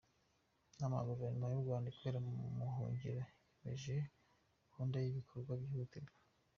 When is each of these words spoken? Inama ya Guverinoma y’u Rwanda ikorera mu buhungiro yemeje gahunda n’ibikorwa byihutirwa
Inama 0.73 0.95
ya 0.97 1.07
Guverinoma 1.09 1.51
y’u 1.53 1.63
Rwanda 1.63 1.87
ikorera 1.89 2.19
mu 2.25 2.31
buhungiro 2.59 3.11
yemeje 3.19 3.95
gahunda 4.71 4.95
n’ibikorwa 4.99 5.51
byihutirwa 5.61 6.13